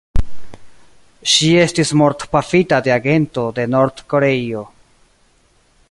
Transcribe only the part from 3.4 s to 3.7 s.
de